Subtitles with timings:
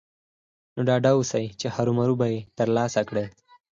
[0.75, 3.25] نو ډاډه اوسئ چې هرو مرو به يې ترلاسه کړئ.